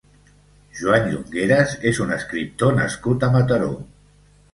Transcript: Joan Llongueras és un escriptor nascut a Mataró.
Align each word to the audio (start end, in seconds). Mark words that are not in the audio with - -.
Joan 0.77 1.03
Llongueras 1.09 1.75
és 1.91 1.99
un 2.05 2.13
escriptor 2.15 2.73
nascut 2.79 3.27
a 3.29 3.29
Mataró. 3.37 3.69